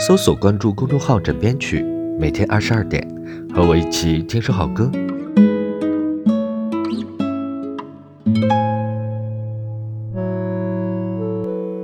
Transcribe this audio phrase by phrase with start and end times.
[0.00, 1.84] 搜索关注公众号“枕边曲”，
[2.18, 3.06] 每天二十二点，
[3.54, 4.90] 和我一起听首好歌。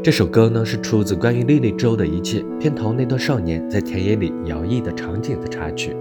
[0.02, 5.95] 这首歌呢是出自关于莉莉周的一切片头那段少年在田野里摇曳的场景的插曲，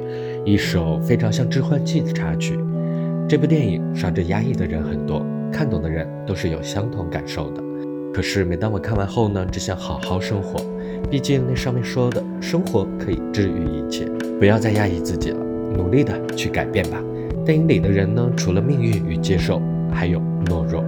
[0.45, 2.57] 一首非常像致幻剂的插曲。
[3.27, 5.21] 这部电影伤着压抑的人很多，
[5.51, 7.61] 看懂的人都是有相同感受的。
[8.13, 10.55] 可是每当我看完后呢，只想好好生活。
[11.09, 14.05] 毕竟那上面说的生活可以治愈一切，
[14.39, 15.37] 不要再压抑自己了，
[15.77, 17.01] 努力的去改变吧。
[17.45, 20.83] 电影里的人呢，除了命运与接受，还有懦弱。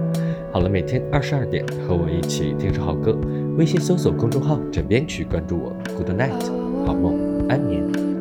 [0.52, 3.16] 好了，每天二十二点和我一起听首好歌，
[3.56, 5.72] 微信搜索公众号“枕边曲”，关注我。
[5.94, 6.42] Good night，
[6.84, 8.17] 好梦，安眠。